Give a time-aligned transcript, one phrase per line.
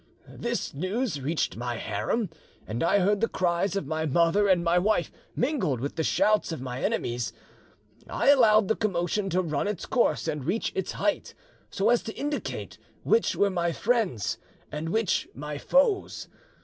[0.29, 2.31] This news reached my harem,
[2.65, 6.51] and I heard the cries of my mother and my wife mingled with the shouts
[6.51, 7.33] of my enemies.
[8.09, 11.35] I allowed the commotion to run its course and reach its height,
[11.69, 14.39] so as to indicate which were my friends
[14.71, 16.29] and which my foes.